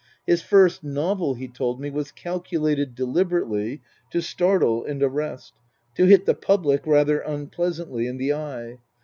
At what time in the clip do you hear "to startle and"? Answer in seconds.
4.09-5.03